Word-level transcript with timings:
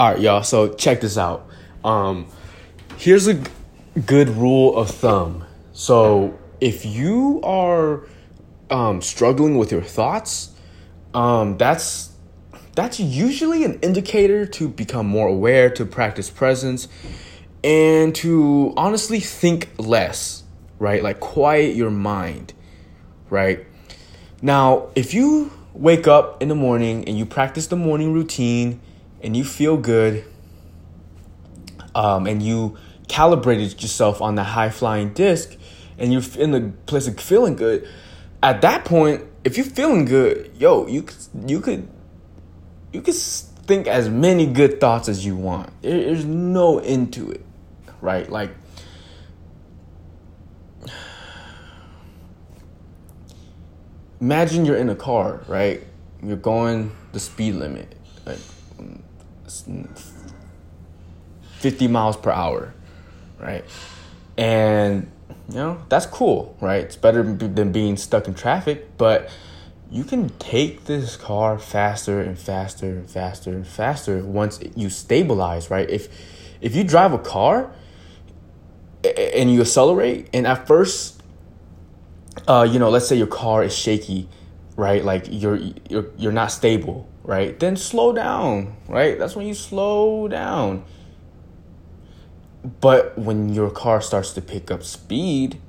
All 0.00 0.12
right, 0.12 0.18
y'all. 0.18 0.42
So 0.42 0.72
check 0.72 1.02
this 1.02 1.18
out. 1.18 1.46
Um, 1.84 2.26
here's 2.96 3.26
a 3.26 3.34
g- 3.34 3.50
good 4.06 4.30
rule 4.30 4.74
of 4.74 4.88
thumb. 4.88 5.44
So 5.74 6.38
if 6.58 6.86
you 6.86 7.42
are 7.44 8.06
um, 8.70 9.02
struggling 9.02 9.58
with 9.58 9.70
your 9.70 9.82
thoughts, 9.82 10.52
um, 11.12 11.58
that's 11.58 12.12
that's 12.74 12.98
usually 12.98 13.62
an 13.62 13.78
indicator 13.80 14.46
to 14.46 14.70
become 14.70 15.04
more 15.04 15.28
aware, 15.28 15.68
to 15.68 15.84
practice 15.84 16.30
presence, 16.30 16.88
and 17.62 18.14
to 18.14 18.72
honestly 18.78 19.20
think 19.20 19.68
less. 19.76 20.44
Right, 20.78 21.02
like 21.02 21.20
quiet 21.20 21.76
your 21.76 21.90
mind. 21.90 22.54
Right 23.28 23.66
now, 24.40 24.88
if 24.94 25.12
you 25.12 25.52
wake 25.74 26.08
up 26.08 26.42
in 26.42 26.48
the 26.48 26.54
morning 26.54 27.04
and 27.04 27.18
you 27.18 27.26
practice 27.26 27.66
the 27.66 27.76
morning 27.76 28.14
routine 28.14 28.80
and 29.22 29.36
you 29.36 29.44
feel 29.44 29.76
good 29.76 30.24
um, 31.94 32.26
and 32.26 32.42
you 32.42 32.76
calibrated 33.08 33.82
yourself 33.82 34.22
on 34.22 34.34
the 34.34 34.44
high 34.44 34.70
flying 34.70 35.12
disc 35.12 35.56
and 35.98 36.12
you're 36.12 36.22
in 36.38 36.52
the 36.52 36.72
place 36.86 37.06
of 37.08 37.18
feeling 37.20 37.56
good 37.56 37.86
at 38.42 38.60
that 38.60 38.84
point 38.84 39.24
if 39.44 39.56
you're 39.56 39.66
feeling 39.66 40.04
good 40.04 40.50
yo 40.56 40.86
you 40.86 41.02
could 41.02 41.16
you 41.46 41.60
could 41.60 41.88
you 42.92 43.00
could 43.00 43.14
think 43.14 43.86
as 43.86 44.08
many 44.08 44.46
good 44.46 44.80
thoughts 44.80 45.08
as 45.08 45.24
you 45.24 45.36
want. 45.36 45.70
There's 45.80 46.24
no 46.24 46.78
end 46.80 47.12
to 47.14 47.30
it 47.30 47.44
right? 48.00 48.28
Like 48.30 48.50
imagine 54.20 54.64
you're 54.64 54.76
in 54.76 54.88
a 54.88 54.96
car 54.96 55.42
right? 55.46 55.82
You're 56.22 56.36
going 56.36 56.92
the 57.12 57.20
speed 57.20 57.54
limit 57.54 57.94
like 58.26 58.38
50 61.58 61.88
miles 61.88 62.16
per 62.16 62.30
hour, 62.30 62.72
right? 63.38 63.64
And 64.36 65.10
you 65.48 65.56
know, 65.56 65.82
that's 65.88 66.06
cool, 66.06 66.56
right? 66.60 66.84
It's 66.84 66.96
better 66.96 67.22
than 67.22 67.72
being 67.72 67.96
stuck 67.96 68.28
in 68.28 68.34
traffic, 68.34 68.96
but 68.96 69.30
you 69.90 70.04
can 70.04 70.28
take 70.38 70.84
this 70.84 71.16
car 71.16 71.58
faster 71.58 72.20
and 72.20 72.38
faster 72.38 72.86
and 72.86 73.10
faster 73.10 73.50
and 73.50 73.66
faster 73.66 74.22
once 74.22 74.60
you 74.76 74.88
stabilize, 74.88 75.70
right? 75.70 75.88
If 75.90 76.08
if 76.60 76.76
you 76.76 76.84
drive 76.84 77.12
a 77.12 77.18
car 77.18 77.72
and 79.04 79.52
you 79.52 79.60
accelerate 79.62 80.28
and 80.32 80.46
at 80.46 80.66
first 80.66 81.20
uh 82.46 82.66
you 82.70 82.78
know, 82.78 82.90
let's 82.90 83.08
say 83.08 83.16
your 83.16 83.26
car 83.26 83.64
is 83.64 83.76
shaky, 83.76 84.28
right? 84.80 85.04
Like 85.04 85.26
you're 85.28 85.60
you're 85.88 86.10
you're 86.16 86.32
not 86.32 86.50
stable, 86.50 87.06
right? 87.22 87.58
Then 87.60 87.76
slow 87.76 88.12
down, 88.14 88.74
right? 88.88 89.18
That's 89.18 89.36
when 89.36 89.46
you 89.46 89.54
slow 89.54 90.26
down. 90.26 90.84
But 92.80 93.16
when 93.18 93.50
your 93.50 93.70
car 93.70 94.00
starts 94.00 94.32
to 94.34 94.42
pick 94.42 94.70
up 94.70 94.82
speed 94.82 95.60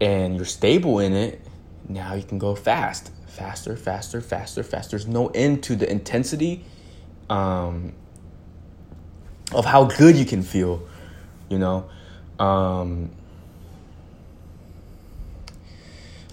and 0.00 0.36
you're 0.36 0.46
stable 0.46 0.98
in 1.00 1.12
it, 1.12 1.40
now 1.88 2.14
you 2.14 2.22
can 2.22 2.38
go 2.38 2.54
fast, 2.54 3.10
faster, 3.26 3.76
faster, 3.76 4.20
faster, 4.20 4.62
faster. 4.62 4.96
There's 4.96 5.06
no 5.06 5.28
end 5.28 5.62
to 5.64 5.76
the 5.76 5.90
intensity 5.90 6.64
um, 7.28 7.92
of 9.52 9.66
how 9.66 9.84
good 9.84 10.16
you 10.16 10.24
can 10.24 10.42
feel, 10.42 10.86
you 11.50 11.58
know. 11.58 11.88
Um, 12.38 13.10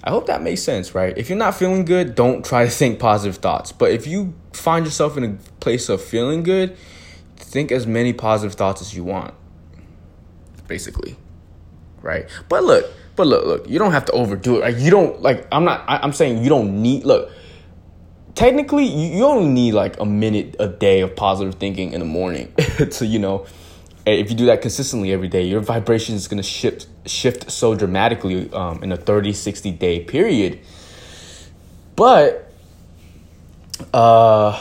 I 0.03 0.09
hope 0.09 0.27
that 0.27 0.41
makes 0.41 0.61
sense, 0.61 0.93
right? 0.93 1.17
If 1.17 1.29
you're 1.29 1.37
not 1.37 1.55
feeling 1.55 1.85
good, 1.85 2.15
don't 2.15 2.43
try 2.43 2.65
to 2.65 2.69
think 2.69 2.99
positive 2.99 3.37
thoughts. 3.37 3.71
But 3.71 3.91
if 3.91 4.05
you 4.05 4.33
find 4.51 4.85
yourself 4.85 5.15
in 5.17 5.23
a 5.23 5.33
place 5.59 5.87
of 5.87 6.01
feeling 6.03 6.43
good, 6.43 6.75
think 7.37 7.71
as 7.71 7.87
many 7.87 8.11
positive 8.11 8.55
thoughts 8.55 8.81
as 8.81 8.93
you 8.93 9.03
want. 9.03 9.33
Basically. 10.67 11.15
Right? 12.01 12.29
But 12.49 12.63
look, 12.63 12.91
but 13.15 13.27
look, 13.27 13.45
look, 13.45 13.69
you 13.69 13.79
don't 13.79 13.93
have 13.93 14.05
to 14.05 14.11
overdo 14.11 14.57
it. 14.57 14.61
Like 14.61 14.77
you 14.77 14.91
don't 14.91 15.21
like 15.21 15.47
I'm 15.51 15.63
not 15.63 15.85
I, 15.87 15.97
I'm 15.97 16.11
saying 16.11 16.43
you 16.43 16.49
don't 16.49 16.81
need 16.81 17.05
look 17.05 17.31
technically 18.35 18.85
you, 18.85 19.17
you 19.17 19.23
only 19.23 19.47
need 19.47 19.73
like 19.73 19.99
a 19.99 20.05
minute 20.05 20.55
a 20.59 20.67
day 20.67 21.01
of 21.01 21.15
positive 21.15 21.55
thinking 21.55 21.93
in 21.93 21.99
the 21.99 22.05
morning 22.05 22.51
to 22.91 23.05
you 23.05 23.19
know 23.19 23.45
if 24.05 24.29
you 24.29 24.35
do 24.35 24.45
that 24.47 24.61
consistently 24.61 25.11
every 25.11 25.27
day, 25.27 25.43
your 25.43 25.61
vibration 25.61 26.15
is 26.15 26.27
to 26.27 26.43
shift 26.43 26.87
shift 27.05 27.51
so 27.51 27.75
dramatically 27.75 28.51
um, 28.53 28.83
in 28.83 28.91
a 28.91 28.97
30, 28.97 29.33
60 29.33 29.71
day 29.71 29.99
period. 30.03 30.59
But 31.95 32.51
uh, 33.93 34.59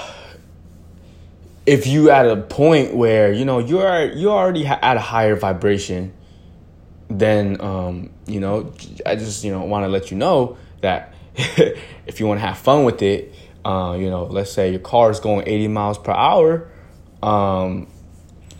if 1.66 1.86
you 1.86 2.10
at 2.10 2.26
a 2.26 2.36
point 2.36 2.94
where 2.94 3.32
you 3.32 3.44
know 3.44 3.58
you're 3.58 4.12
you 4.12 4.30
already 4.30 4.66
at 4.66 4.96
a 4.96 5.00
higher 5.00 5.36
vibration, 5.36 6.12
then 7.08 7.60
um, 7.60 8.10
you 8.26 8.40
know 8.40 8.72
I 9.06 9.16
just 9.16 9.44
you 9.44 9.52
know 9.52 9.64
want 9.64 9.84
to 9.84 9.88
let 9.88 10.10
you 10.10 10.16
know 10.16 10.56
that 10.80 11.14
if 11.36 12.20
you 12.20 12.26
want 12.26 12.40
to 12.40 12.46
have 12.46 12.58
fun 12.58 12.84
with 12.84 13.00
it, 13.02 13.34
uh, 13.64 13.96
you 13.98 14.10
know, 14.10 14.24
let's 14.24 14.52
say 14.52 14.70
your 14.70 14.80
car 14.80 15.10
is 15.10 15.20
going 15.20 15.46
80 15.46 15.68
miles 15.68 15.98
per 15.98 16.12
hour. 16.12 16.68
Um, 17.22 17.86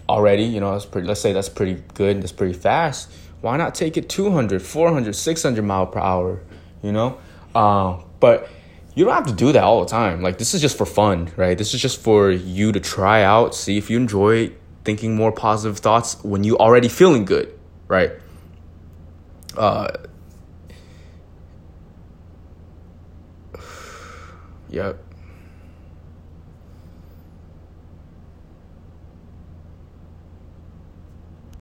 already, 0.09 0.45
you 0.45 0.61
know, 0.61 0.73
that's 0.73 0.87
pretty, 0.87 1.07
let's 1.09 1.21
say 1.21 1.33
that's 1.33 1.49
pretty 1.49 1.83
good, 1.95 2.23
that's 2.23 2.33
pretty 2.33 2.55
fast. 2.55 3.11
Why 3.43 3.57
not 3.57 3.75
take 3.75 3.97
it 3.97 4.09
200, 4.09 4.63
400, 4.63 5.15
600 5.15 5.63
mile 5.63 5.87
per 5.87 5.99
hour, 5.99 6.41
you 6.81 6.93
know? 6.93 7.19
Uh, 7.55 8.01
but 8.21 8.49
you 8.95 9.05
don't 9.05 9.13
have 9.13 9.27
to 9.27 9.33
do 9.33 9.51
that 9.53 9.65
all 9.65 9.81
the 9.81 9.91
time. 9.91 10.23
Like, 10.23 10.39
this 10.39 10.55
is 10.55 10.61
just 10.61 10.79
for 10.79 10.87
fun, 10.87 11.31
right? 11.37 11.59
This 11.59 11.75
is 11.75 11.83
just 11.83 12.01
for 12.01 12.31
you 12.31 12.71
to 12.71 12.79
try 12.79 13.25
out, 13.25 13.55
see 13.55 13.77
if 13.77 13.91
you 13.91 13.97
enjoy 13.97 14.53
thinking 14.85 15.17
more 15.17 15.33
positive 15.33 15.79
thoughts 15.79 16.23
when 16.23 16.45
you 16.45 16.57
already 16.57 16.89
feeling 16.89 17.25
good, 17.25 17.53
right? 17.89 18.13
Uh, 19.57 19.89
yep. 24.71 25.05